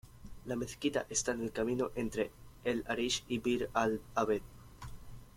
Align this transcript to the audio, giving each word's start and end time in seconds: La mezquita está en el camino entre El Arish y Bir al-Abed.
La 0.45 0.55
mezquita 0.55 1.05
está 1.11 1.33
en 1.33 1.43
el 1.43 1.51
camino 1.51 1.91
entre 1.93 2.31
El 2.63 2.83
Arish 2.87 3.23
y 3.27 3.37
Bir 3.37 3.69
al-Abed. 3.75 4.41